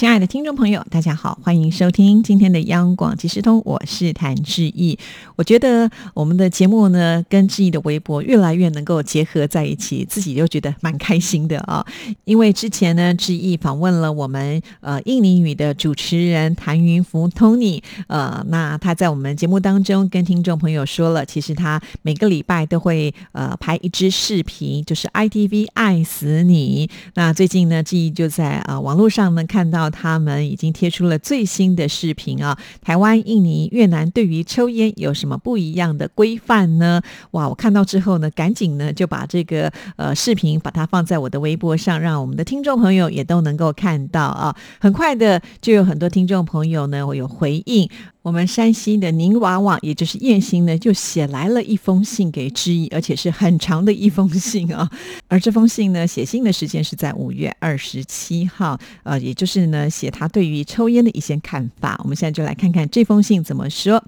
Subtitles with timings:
[0.00, 4.98] 亲爱的听众朋友，大家好，欢迎收听今天的央广即时通，我是谭志毅。
[5.36, 11.84] 我觉得我们的节目呢，跟志毅的微博越来越能够结合在一起，自己就觉得蛮开心的啊。
[12.24, 26.88] 因为之前呢，志毅访问了我们呃印尼语的主持人谭云福 Tony，呃，那他在我们节目当中跟听众朋友说了，其实他每个礼拜都会呃拍一支视频，就是 ITV 爱死你。
[27.16, 29.89] 那最近呢，志毅就在呃网络上呢看到。
[29.90, 32.58] 他们已经贴出了最新的视频啊！
[32.80, 37.00] 台湾、印尼、越南对于抽烟有什么不一样的规范呢？
[37.32, 37.48] 哇！
[37.48, 44.56] 我看到之后呢，赶紧呢就把这个呃视频把它放在我的微博上，让我们的听众朋友也都能够看到啊！
[44.80, 47.88] 很快的就有很多听众朋友呢，我有回应。
[48.22, 54.90] 我们山西的宁娃娃，也就是燕兴呢，就写来了一封信给知意，而且是很长的一封信啊。
[55.28, 61.98] 而这封信呢，写信的时间是在五月二十七号，呃，也就是呢，写他对于抽烟的一些看法。
[62.04, 64.04] 我们现在就来看看这封信怎么说。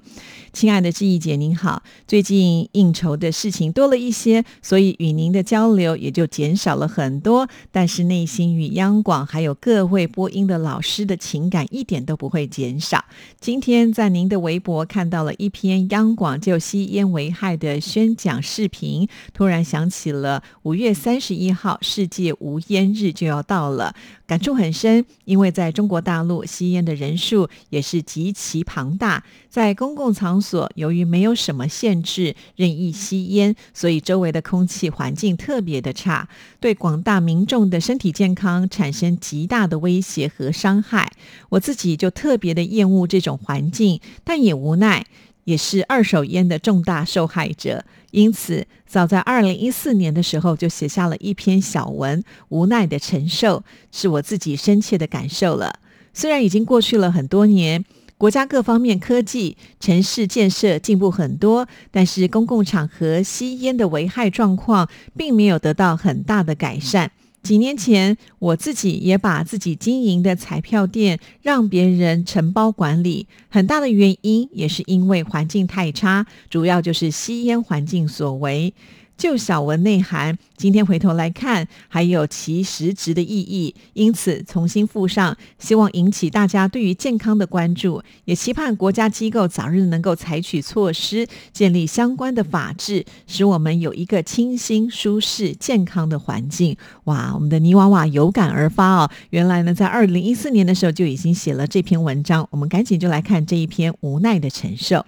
[0.51, 7.49] 亲爱的知意姐，您好，最近应酬的事情多了一些，所以与您的交流也就减少了很多。
[7.71, 13.03] 但是内心与央广还有各位播音的老师的情感一点都不会减少。
[13.39, 23.95] 今天在在您的微博看到了一篇央广就吸烟危害的宣讲视频，突然想起了五月三十一号世界无烟日就要到了，
[24.33, 25.05] 感触很深。
[25.25, 30.41] 因为在中国大陆吸烟的人数也是极其庞大，在公共场。
[30.41, 36.27] 所由于没有什么限制，任意吸烟，所以周围的空气环境特别的差，
[36.59, 41.11] 对广大民众的身体健康产生极大的威胁和伤害。
[41.49, 45.05] 我自己就特别的厌恶这种环境，但也无奈，
[45.43, 47.85] 也是二手烟的重大受害者。
[48.13, 55.79] 因此，早在二零一四年的时候，就写下了一篇小文，无奈的承受，是我自己深切的感受了。
[56.13, 57.83] 虽然已经过去了很多年。
[58.15, 64.87] 国家各方面科技、城市建设进步很多，但是公共场合吸烟的危害状况
[65.17, 67.11] 并没有得到很大的改善。
[67.43, 78.73] 几年前，我自己也把自己经营的彩票店让别人承包管理，很大的原因也是因为环境太差，主要就是吸烟环境所为。
[79.17, 96.75] 就小文内涵，今天回头来看，还有其实质的意义，因此重新附上，希望引起大家对于健康的关注，也期盼国家机构早日能够采取措施，建立相关的法制，使我们有一个清新、舒适、健康的环境。
[97.05, 99.11] 哇，我们的泥娃娃有感而发哦！
[99.29, 105.05] 原来呢，在二零一四年的时候就已经写了这篇文章，我们赶紧就来看这一篇无奈的承受。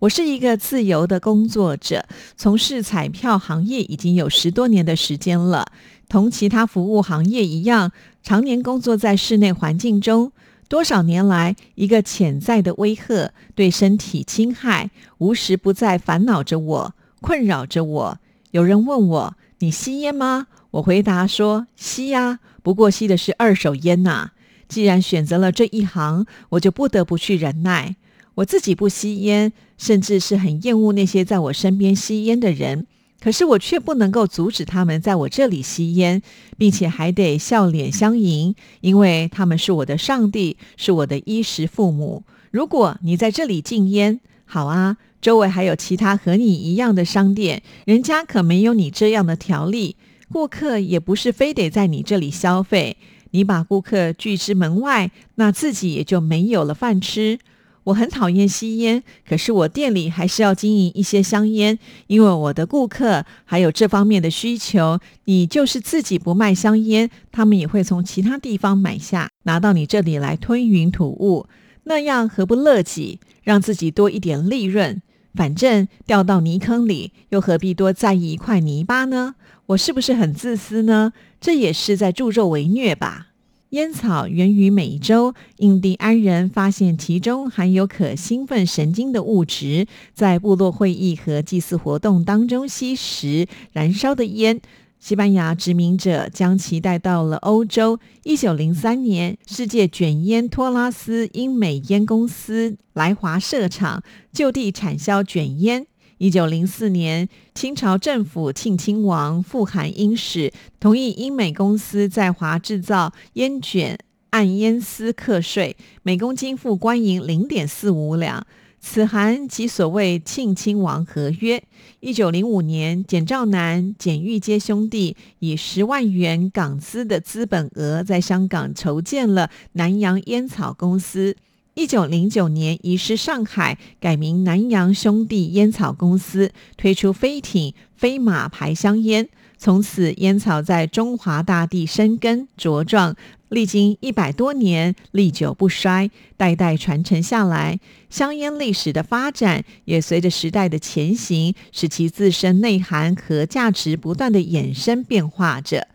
[0.00, 5.72] 我是一个自由的工作者，从事彩票行业已经有十多年的时间了。
[6.08, 7.92] 同其他服务行业一样，
[8.22, 10.32] 常年工作在室内环境中，
[10.68, 18.18] 多少年来，一个潜在的威吓对身体侵害，无时不在烦恼着我，困扰着我。
[18.50, 24.32] 有人问我：“你吸烟吗？”我回答说：“吸呀，不过吸的是二手烟呐。”
[24.68, 27.96] 既然选择了这一行，我就不得不去忍耐。
[28.36, 32.86] 我自己不吸烟，甚至是很厌恶那些在我身边吸烟的人。
[33.18, 36.20] 可是我却不能够阻止他们在我这里吸烟，
[36.58, 42.24] 并且还得笑脸相迎，因为他们是我的上帝，是我的衣食父母。
[42.50, 49.96] 如果你在这里禁烟，好啊，周围还有其他和你一样的商店，人家可没有你这样的条例，
[50.30, 52.98] 顾客也不是非得在你这里消费。
[53.30, 57.38] 你把顾客拒之门外，那自己也就没有了饭吃。
[57.86, 64.98] 我很讨厌吸烟，可是我店里还是要经营一些香烟，因为我的顾客还有这方面的需求。
[65.26, 71.46] 你就是自己不卖香烟，他们也会从其他地方买下，拿到你这里来吞云吐雾，
[71.84, 75.00] 那样何不乐己，让自己多一点利润？
[75.32, 79.36] 反正掉到泥坑里，又何必多在意一块泥巴呢？
[79.66, 81.12] 我是不是很自私呢？
[81.40, 83.25] 这也是在助纣为虐吧。
[83.70, 94.60] 烟草源于美洲，印第安人发现其中含有可兴奋神经的物质，在部落会议和祭祀活动当中吸食燃烧的烟。
[94.98, 97.98] 西班牙殖民者将其带到了欧洲。
[98.22, 104.02] 一九零三年，世界卷烟托拉斯英美烟公司来华设厂，
[104.32, 105.86] 就地产销卷烟。
[106.18, 113.98] 一九零四年，清朝政府庆亲王复函英使，同意英美公司在华制造烟卷，
[114.30, 118.46] 按烟丝课税，每公斤付官银零点四五两。
[118.80, 121.62] 此函即所谓庆亲王合约。
[122.00, 131.36] 一九零五年，简兆南、简玉阶兄弟以十万元港资的资本额，在香港筹建了南洋烟草公司。
[131.78, 139.28] 一九零九年移师上海，改名南洋兄弟烟草公司，推出飞艇、飞马牌香烟。
[139.58, 143.14] 从此，烟草在中华大地生根茁壮，
[143.50, 147.78] 历经一百多年，历久不衰，代代传承下来。
[148.08, 155.86] 香烟历史的发展，也随着时代的前行，使其自身内涵和价值不断的衍生变化着。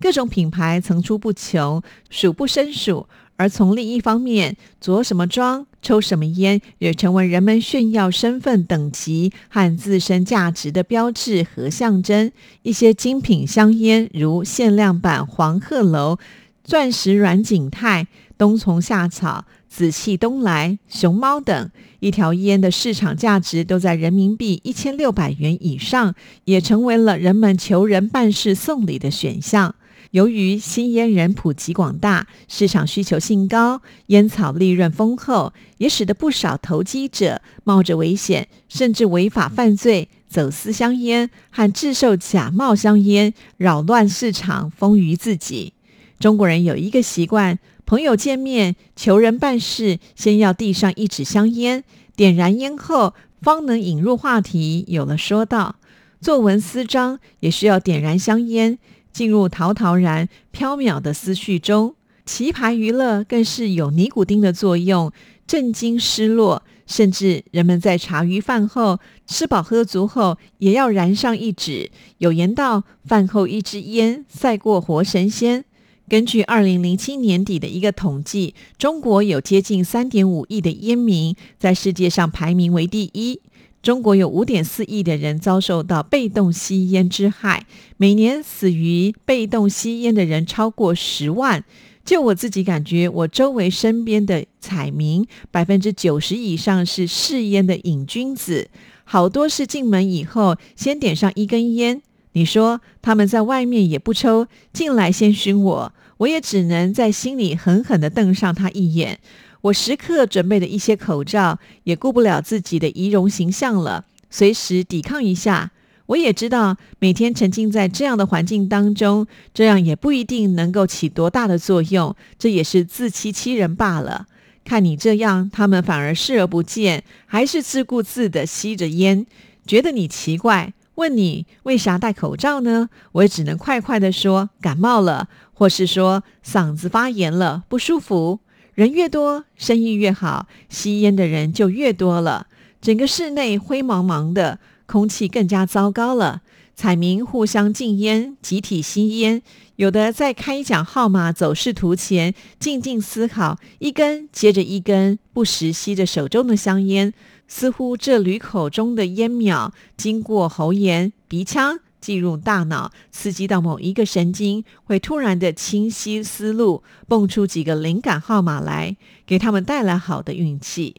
[0.00, 1.80] 各种品牌层出不穷，
[2.10, 3.06] 数不胜数。
[3.38, 12.32] 而从另一方面，着什么装、抽什么烟，也成为人们炫耀身份等级和自身价值的标志和象征。
[12.62, 16.18] 一些精品香烟，如限量版黄鹤楼、
[16.64, 21.70] 钻石软景泰、冬虫夏草、紫气东来、熊猫等，
[22.00, 26.12] 一条烟的市场价值都在人民币一千六百元以上，
[26.46, 29.76] 也成为了人们求人办事送礼的选项。
[30.12, 45.74] 由于吸烟人普及广大，市场需求性高，烟草利润丰厚，也使得不少投机者冒着危险，甚至违法犯罪，走私香烟和制售假冒香烟，扰乱市场，丰腴自己。
[46.18, 51.84] 中国人有一个习惯，朋友见面求人办事，先要递上一纸香烟，
[52.16, 53.12] 点燃烟后，
[53.42, 55.76] 方能引入话题，有了说道。
[56.20, 58.78] 作文思章也需要点燃香烟。
[59.12, 61.94] 进入陶陶然、飘渺的思绪中，
[62.24, 65.12] 棋牌娱乐更是有尼古丁的作用，
[65.46, 66.62] 震惊失落。
[66.86, 71.90] 甚至人们在茶余饭后、吃饱喝足后，也要燃上一纸。
[72.16, 75.66] 有言道：“饭后一支烟，赛过活神仙。”
[76.08, 83.38] 根据二零零七年底的一个统计，中国有接近三点五亿的烟民，在世界上排名为第一。
[83.82, 87.66] 中国有五点四亿的人遭受到被动吸烟之害，
[87.96, 91.64] 每年死于被动吸烟的人超过十万。
[92.04, 98.68] 就我自己感觉，我周围身边的彩民，百分之九十以上是嗜烟的瘾君子，
[99.04, 102.00] 好多是进门以后先点上一根烟。
[102.32, 109.20] 你说他们在外面也不抽，进来先熏我，我也只能在心里狠狠地瞪上他一眼。
[109.62, 115.72] 我时刻准备的一些口罩，也顾不了自己的仪容形象了，随时抵抗一下。
[116.06, 124.26] 我也知道，每天沉浸在这样的环境当中，这样也不一定能够起多大的作用，这也是自欺欺人罢了。
[124.64, 129.26] 看你这样，他们反而视而不见，还是自顾自的吸着烟，
[129.66, 132.88] 觉得你奇怪，问你为啥戴口罩呢？
[133.12, 138.40] 我也只能快快的说感冒了，或是说嗓子发炎了，不舒服。
[138.78, 142.46] 人越多，生意越好，吸烟的人就越多了。
[142.80, 146.42] 整个室内灰茫茫的，空气更加糟糕了。
[146.76, 149.42] 彩民互相禁烟，集体吸烟，
[149.74, 157.12] 有的在开奖号码走势图前静静思考，一根接着一根，不时吸着手中的香烟，
[157.48, 161.80] 似乎这缕口中的烟苗经过喉咽、鼻腔。
[162.00, 170.94] 进入大脑，刺激到某一个神经，会突然的清晰思路，蹦出几个灵感号码来，给他们带来好的运气。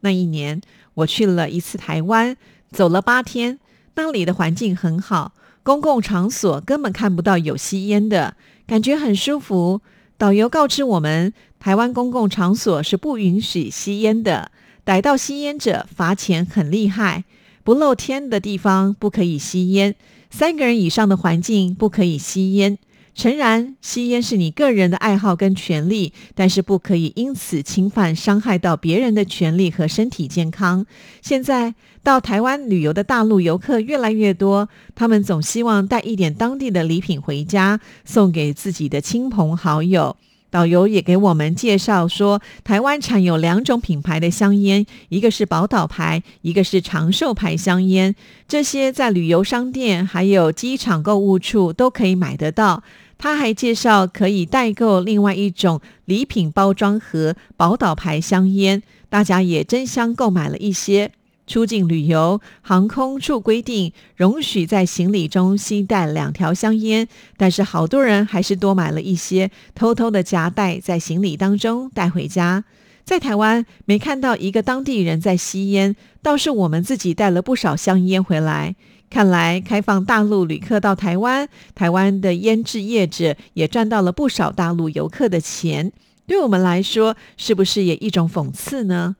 [0.00, 0.60] 那一年，
[0.94, 2.36] 我去了一次台湾，
[2.70, 3.58] 走了八天，
[3.94, 8.36] 那里的环境很好，公共场所根本看不到有吸烟的，
[8.66, 9.80] 感觉很舒服。
[10.18, 14.50] 导游告知我们，台湾公共场所是不允许吸烟的，
[14.84, 17.24] 逮到吸烟者罚钱很厉害，
[17.64, 19.94] 不露天的地方不可以吸烟。
[20.30, 22.78] 三个人以上的环境不可以吸烟。
[23.14, 30.84] 诚然，吸烟是你个人的爱好跟权利，但是不可以因此侵犯、伤害到别人的权利和身体健康。
[31.22, 40.18] 现在到台湾旅游的大陆游客越来越多，他们总希望带一点当地的礼品回家，送给自己的亲朋好友。
[40.50, 48.14] 导游也给我们介绍说，台湾产有两种品牌的香烟，一个是宝岛牌，一个是长寿牌香烟。
[48.48, 52.82] 这些在旅游商店还有机场购物处都可以买得到。
[53.18, 61.12] 他还介绍可以代购另外一种礼品包装盒宝岛牌香烟，大家也争相购买了一些。
[61.46, 72.64] 出境旅游，航空处规定容许在行李中携带两条香烟，但是好多人还是多买了一些，偷偷的夹带在行李当中带回家。
[73.04, 78.74] 在台湾没看到一个当地人在吸烟，倒是我们自己带了不少香烟回来。
[79.08, 85.92] 看来开放大陆旅客到台湾，台湾的烟制业者也赚到了不少大陆游客的钱。
[86.26, 89.14] 对我们来说，是不是也一种讽刺呢？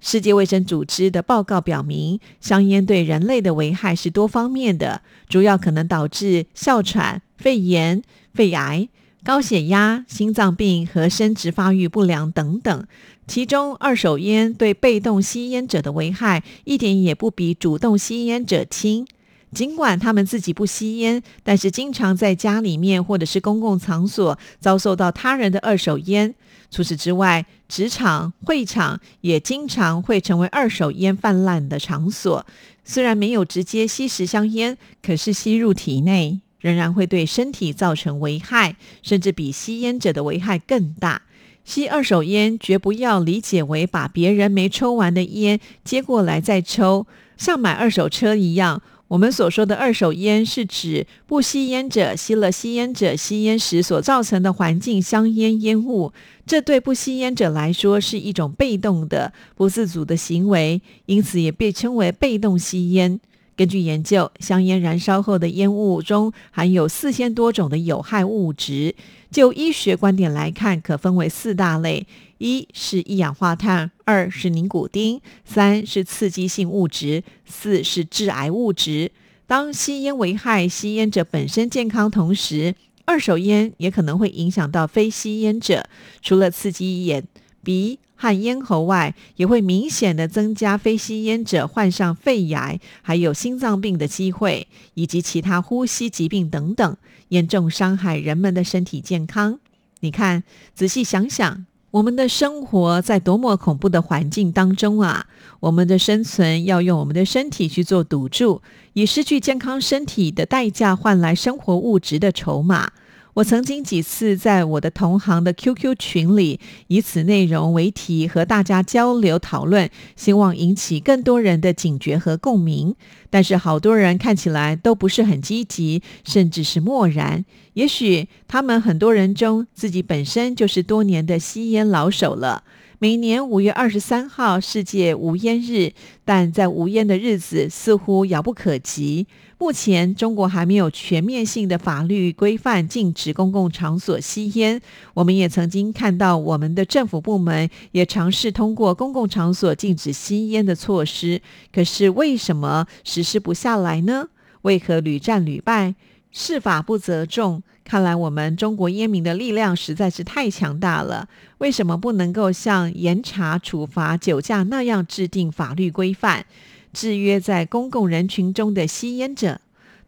[0.00, 8.02] 世界卫生组织的报告表明，香烟对人类的危害是多方面的，主要可能导致哮喘、肺炎、
[8.32, 8.88] 肺癌。
[9.24, 12.86] 高血压、心脏病和生殖发育不良等等，
[13.26, 19.06] 其中二手烟对被动吸烟者的危害一点也不比主动吸烟者轻。
[19.54, 26.34] 尽管他们自己不吸烟，但是经常在家里面或者是公共场所遭受到他人的二手烟。
[26.70, 32.44] 除此之外，职场、会场也经常会成为二手烟泛滥的场所。
[32.84, 36.40] 虽然没有直接吸食香烟，可是吸入体内。
[36.60, 41.22] 仍然会对身体造成危害，甚至比吸烟者的危害更大。
[41.64, 48.82] 吸二手烟绝不要理解为把别人没抽完的烟接过来再抽，像买二手车一样。
[49.08, 56.12] 我们所说的二手烟，是指不吸烟者吸了吸烟者吸烟时所造成的环境香烟烟雾。
[56.46, 63.18] 这对不吸烟者来说是一种被动的、不自主的行为，因此也被称为被动吸烟。
[63.58, 68.94] 根据研究，香烟燃烧后的烟雾中含有四千多种的有害物质。
[69.32, 72.06] 就医学观点来看，可分为四大类：
[72.38, 79.10] 一是一氧化碳，二是尼古丁，三是刺激性物质，四是致癌物质。
[79.48, 85.88] 当吸烟危害吸烟者本身健康同时，二手烟也可能会影响到非吸烟者，
[86.22, 87.24] 除了刺激眼、
[87.64, 87.98] 鼻。
[88.20, 96.96] 和咽喉外，也会明显的增加非吸烟者患上肺癌、还有心脏病的机会，以及其他呼吸疾病等等，
[97.28, 99.60] 严重伤害人们的身体健康。
[100.00, 100.42] 你看，
[100.74, 105.26] 仔细想想，我们的生活在多么恐怖的环境当中啊！
[105.60, 108.60] 我们的生存要用我们的身体去做赌注，
[108.94, 112.90] 以失去健康身体的代价换来生活物质的筹码。
[113.38, 122.96] 我曾经几次在我的同行的 QQ 群里，以此内容为题和大家交流讨论，希望引起更多人的警觉和共鸣。
[123.30, 127.44] 但是好多人看起来都不是很积极，甚至是漠然。
[127.74, 132.64] 也许他们很多人中自己本身就是多年的吸烟老手了。
[133.00, 135.92] 每年五月二十三号世界无烟日，
[136.24, 139.28] 但在无烟的日子似乎遥不可及。
[139.56, 144.82] 目前中国还没有全面性的法律规范禁止公共场所吸烟。
[145.14, 151.40] 我们也曾经看到，我们的政府部门也尝试通过公共场所禁止吸烟的措施，
[151.72, 154.26] 可是为什么实施不下来呢？
[154.62, 155.94] 为何屡战屡败？
[156.32, 161.26] 事法不责众，看来我们中国烟民的力量实在是太强大了。
[161.56, 166.44] 为什么不能够像严查处罚酒驾那样制定法律规范，
[166.92, 169.62] 制约在公共人群中的吸烟者？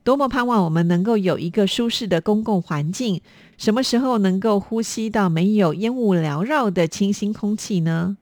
[0.05, 3.23] 多么盼望我们能够有一个舒适的公共环境，
[3.57, 8.19] 什么时候能够呼吸到没有烟雾缭绕的清新空气呢？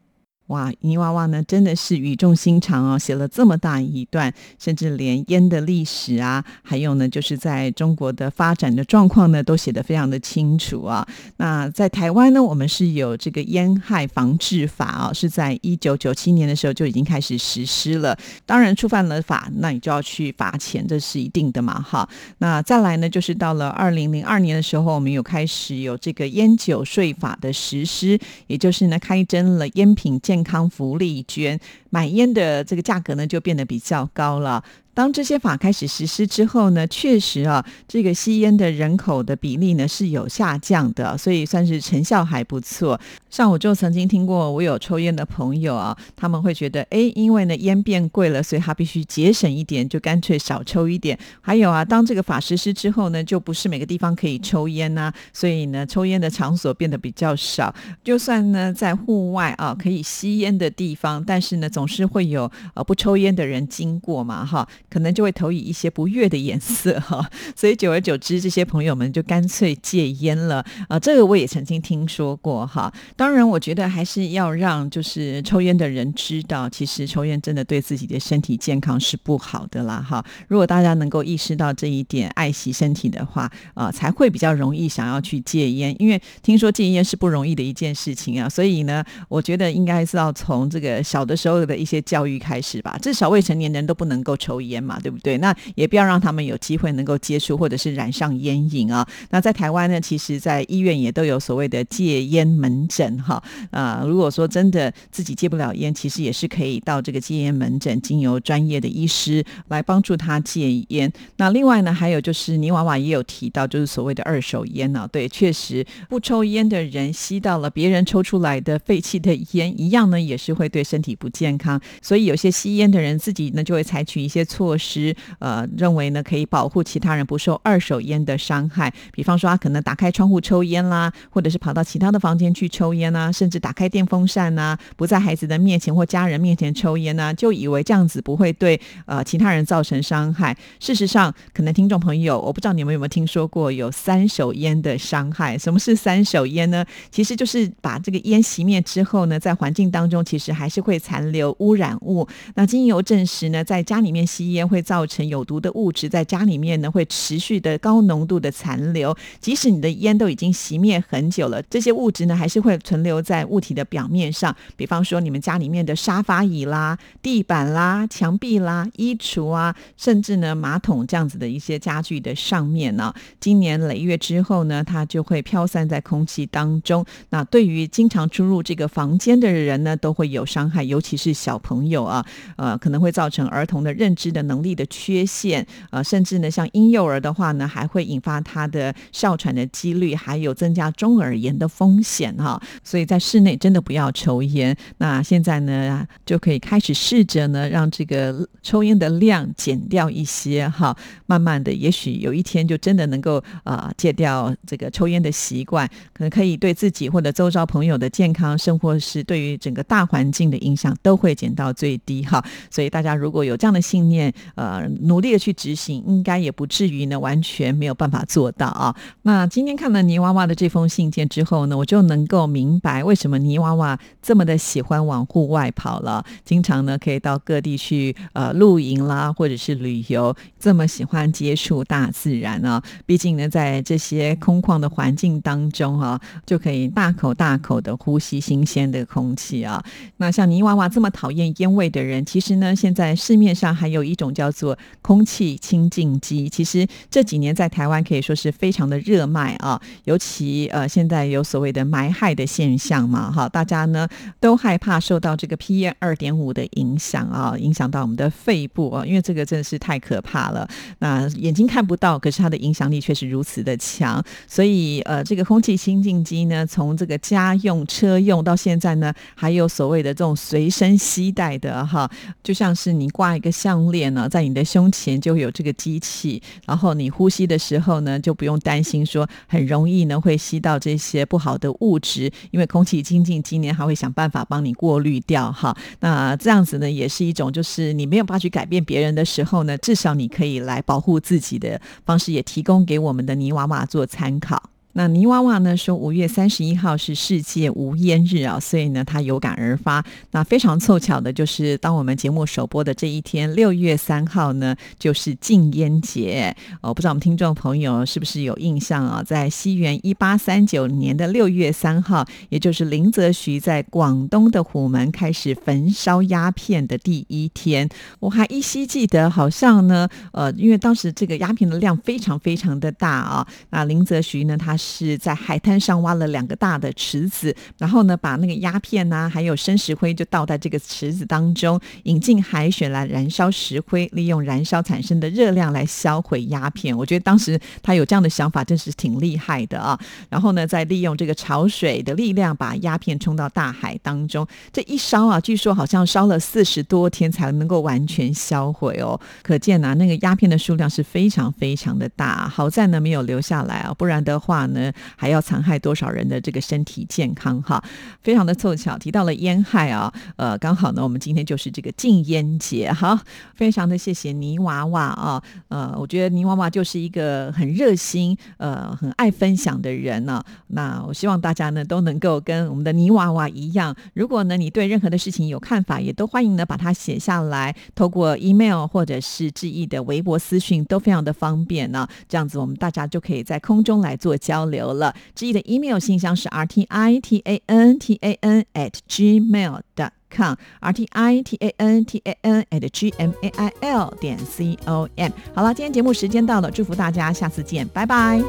[0.48, 11.06] 哇，泥娃娃呢真的是语重心长哦，写了这么大一段，甚至连烟的历史啊，还有呢就是在中国的发展的状况呢，都写得非常的清楚啊。
[11.36, 18.16] 那在台湾呢，我们是有这个烟害防治法啊，是在一九九七年的时候就已经开始实施了。
[18.46, 22.08] 当然触犯了法，那你就要去罚钱，这是一定的嘛，哈。
[22.38, 30.37] 那再来呢，就是到了二零零二年的时候，我们有开始有这个烟酒税法的实施，也就是呢开征了烟品健。
[30.38, 31.58] 健康福利捐
[31.90, 34.62] 买烟的这个价格呢，就变得比较高了。
[34.98, 42.98] 当这些法开始实施之后呢，确实啊，这个吸烟的人口的比例呢是有下降的，所以算是成效还不错。
[43.30, 51.16] 像我就曾经听过，我有抽烟的朋友啊，他们会觉得，哎，因为呢烟变贵了，所以他必须节省一点，就干脆少抽一点。
[51.40, 57.72] 还有啊，当这个法实施之后呢，就不是每个地方可以抽烟呐，所以呢，抽烟的场所变得比较少。
[58.02, 64.68] 就算呢在户外啊可以吸烟的地方，但是呢总是会有呃不抽烟的人经过嘛，哈。
[64.90, 70.98] 可能就会投以一些不悦的颜色 哈，所以久而久之，这些朋友们就干脆戒烟了啊。
[70.98, 72.92] 这个我也曾经听说过哈。
[73.16, 80.24] 当然，我觉得还是要让就是抽烟的人知道，其实抽烟真的对自己的身体健康是不好的啦哈。
[80.48, 85.94] 如果大家能够意识到这一点，爱惜身体的话啊，才会比较容易想要去戒烟。
[85.98, 92.98] 因为听说戒烟是不容易的一件事情啊，所以呢，我觉得应该是要从这个小的时候的一些教育开始吧。
[93.02, 94.77] 至少未成年人都不能够抽烟。
[94.78, 95.38] 烟嘛，对不对？
[95.38, 99.06] 那也不要让他们有机会能够接触或者是染上烟瘾啊。
[99.30, 103.42] 那在台湾呢，其实在医院也都有所谓的戒烟门诊哈。
[103.70, 111.12] 啊，如果说真的自己戒不了烟，其实也是可以到这个戒烟门诊，经由专业的医师来帮助他戒烟。
[111.36, 115.08] 那另外呢，还有就是泥娃娃也有提到，就是所谓的二手烟呢。
[115.10, 121.80] 对，确实不抽烟的人吸到了别人抽出来的废弃的烟，一样呢也是会对身体不健康。
[122.02, 128.92] 所以有些吸烟的人自己呢就会采取一些措措施，呃，认为呢可以保护其他人不受二手烟的伤害。
[129.12, 140.54] 比方说他可能打开窗户抽烟啦，或者是跑到其他的房间去抽烟啊，甚至打开电风扇呐，不在孩子的面前或家人面前抽烟呢，就以为这样子不会对呃其他人造成伤害。
[140.78, 145.56] 事实上，可能听众朋友，我不知道你们有没有听说过有三手烟的伤害。
[145.56, 146.84] 什么是三手烟呢？
[147.10, 152.28] 其实就是把这个烟熄灭之后呢，在环境当中其实还是会残留污染物。
[152.54, 164.54] 那经由证实呢，在家里面吸烟烟会造成有毒的物质，在家里面呢会持续的高浓度的残留，即使你的烟都已经熄灭很久了，这些物质呢还是会存留在物体的表面上。
[164.76, 177.04] 比方说你们家里面的沙发椅啦、地板啦、墙壁啦、衣橱啊，甚至呢马桶这样子的一些家具的上面呢，今年累月之后呢，它就会飘散在空气当中。
[177.30, 192.60] 那对于经常出入这个房间的人呢，都会有伤害，尤其是小朋友啊，呃，可能会造成儿童的认知的能力的缺陷，呃，甚至呢，像婴幼儿的话呢，还会引发他的哮喘的几率，还有增加中耳炎的风险哈。
[192.82, 194.76] 所以在室内真的不要抽烟。
[194.96, 212.42] 那现在呢，就可以开始试着呢，让这个抽烟的量减掉一些哈，慢慢的，也许有一天就真的能够呃戒掉这个抽烟的习惯，可能可以对自己或者周遭朋友的健康生活是对于整个大环境的影响都会减到最低哈。
[212.70, 218.94] 所以大家如果有这样的信念，呃，努力的去执行，应该也不至于呢完全没有办法做到啊。
[219.22, 232.82] 那今天看了泥娃娃的这封信件之后呢，我就能够明白为什么泥娃娃这么的喜欢往户外跑了，经常呢可以到各地去呃露营啦，或者是旅游，这么喜欢接触大自然啊。
[233.06, 239.82] 毕竟呢，在这些空旷的环境当中啊，就可以大口大口的呼吸新鲜的空气啊。
[240.18, 246.48] 那像泥娃娃这么讨厌烟味的人，其实呢，现在市面上还有一种叫做空气清净机。
[246.48, 254.08] 其实这几年在台湾可以说是非常的热卖啊，尤其呃现在有所谓的霾害的现象嘛，哈，大家呢
[254.40, 260.68] 都害怕受到这个 PM 二点五的影响啊，影响到我们的肺部啊，因为这个真的是太可怕了。
[260.98, 272.10] 那眼睛看不到，可是它的影响力却是如此的强，所以呃，这个空气清净机呢，从这个家用、车用到现在呢，还有所谓的这种随身携带的哈，
[272.42, 285.76] 就像是你挂一个项链呢，在你的胸前就会有这个机器，然后你呼吸的时候呢，就不用担心说很容易呢会吸到这些不好的物质，因为空气清净机呢，还会想办法帮你过滤掉哈。
[286.00, 294.70] 那这样子呢，也是一种就是你没有办法去改变别人的时候呢，至少你可以来保护自己的方式，也提供给我们的泥娃娃做参考。
[294.98, 300.04] 那泥娃娃呢说五月三十一号是世界无烟日啊，所以呢他有感而发。
[300.32, 306.52] 那非常凑巧的就是当我们节目首播的这一天，六月三号呢就是禁烟节。
[306.80, 309.22] 哦，不知道我们听众朋友是不是有印象啊？
[309.22, 323.46] 在西元一八三九年的六月三号，也就是林则徐在广东的虎门开始焚烧鸦片的第一天，我还依稀记得，好像呢，呃，因为当时这个鸦片的量非常非常的大啊。
[323.70, 324.87] 那林则徐呢，他是。
[324.88, 336.96] 是在海滩上挖了两个大的池子，然后呢，把那个鸦片呐，还有生石灰就倒在这个池子当中，引进海水来燃烧石灰，利用燃烧产生的热量来销毁鸦片。
[336.96, 339.98] 我觉得当时他有这样的想法，真是挺厉害的啊。
[340.30, 344.46] 然后呢，再利用这个潮水的力量，把鸦片冲到大海当中。
[344.72, 349.20] 这一烧啊，据说好像烧了四十多天才能够完全销毁哦。
[349.42, 352.48] 可见呐，那个鸦片的数量是非常非常的大。
[352.48, 354.77] 好在呢，没有留下来啊，不然的话呢。
[355.16, 357.82] 还要残害多少人的这个身体健康哈？
[358.22, 363.20] 非常的凑巧提到了烟害啊，呃，刚好呢，我们今天就是这个禁烟节哈。
[363.54, 370.42] 非常的谢谢泥娃娃啊，呃，我觉得泥娃娃就是一个很热心、呃，很爱分享的人呢。
[370.68, 382.06] 那我希望大家呢都能够跟我们的泥娃娃一样，如果呢你对任何的事情有看法，也都欢迎呢把它写下来，透过 email 或者是致意的微博私讯都非常的方便呢。
[382.28, 384.57] 这样子我们大家就可以在空中来做交。
[384.58, 390.56] 交流了，志毅的 email 信箱是 r t i t a n t a n at gmail dot com
[390.80, 394.12] r t i t a n t a n at g m a i l
[394.20, 395.30] 点 c o m。
[395.54, 398.42] 好了，今天节目时间到了，祝福大家，下次见，拜拜。